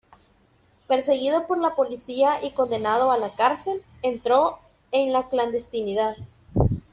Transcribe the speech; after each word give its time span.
Perseguido 0.87 1.45
por 1.45 1.59
la 1.59 1.75
policía 1.75 2.43
y 2.43 2.53
condenado 2.53 3.11
a 3.11 3.19
la 3.19 3.35
cárcel, 3.35 3.83
entró 4.01 4.57
en 4.91 5.13
la 5.13 5.29
clandestinidad. 5.29 6.15